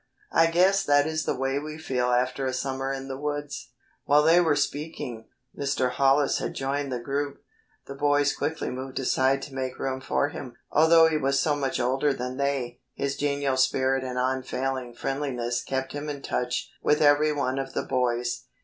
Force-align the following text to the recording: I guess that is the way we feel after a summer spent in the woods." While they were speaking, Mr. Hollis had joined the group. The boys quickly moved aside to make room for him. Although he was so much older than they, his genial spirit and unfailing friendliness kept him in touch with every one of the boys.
I 0.31 0.47
guess 0.47 0.83
that 0.83 1.05
is 1.05 1.25
the 1.25 1.35
way 1.35 1.59
we 1.59 1.77
feel 1.77 2.07
after 2.11 2.47
a 2.47 2.53
summer 2.53 2.91
spent 2.91 3.03
in 3.03 3.07
the 3.07 3.19
woods." 3.19 3.69
While 4.05 4.23
they 4.23 4.41
were 4.41 4.55
speaking, 4.55 5.27
Mr. 5.55 5.91
Hollis 5.91 6.39
had 6.39 6.55
joined 6.55 6.91
the 6.91 6.97
group. 6.99 7.43
The 7.85 7.93
boys 7.93 8.33
quickly 8.35 8.71
moved 8.71 8.97
aside 8.97 9.43
to 9.43 9.53
make 9.53 9.77
room 9.77 10.01
for 10.01 10.29
him. 10.29 10.55
Although 10.71 11.05
he 11.07 11.17
was 11.17 11.39
so 11.39 11.55
much 11.55 11.79
older 11.79 12.13
than 12.15 12.37
they, 12.37 12.81
his 12.95 13.15
genial 13.15 13.57
spirit 13.57 14.03
and 14.03 14.17
unfailing 14.17 14.95
friendliness 14.95 15.61
kept 15.61 15.91
him 15.91 16.09
in 16.09 16.23
touch 16.23 16.71
with 16.81 16.99
every 16.99 17.31
one 17.31 17.59
of 17.59 17.73
the 17.73 17.83
boys. 17.83 18.45